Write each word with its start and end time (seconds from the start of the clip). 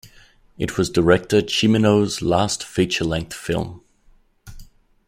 It 0.57 0.79
was 0.79 0.89
director 0.89 1.43
Cimino's 1.43 2.23
last 2.23 2.63
feature-length 2.63 3.35
film. 3.35 3.83